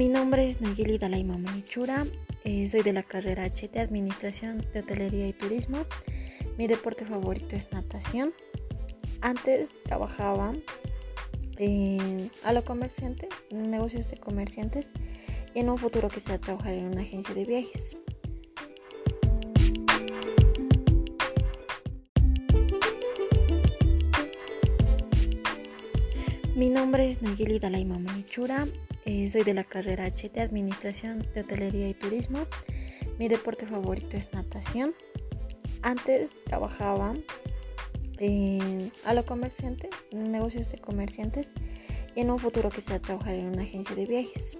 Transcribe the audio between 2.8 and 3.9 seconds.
de la carrera H de